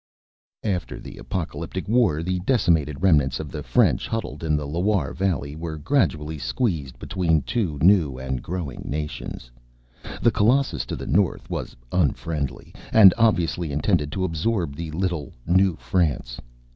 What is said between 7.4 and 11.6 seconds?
two new and growing nations. The Colossus to the north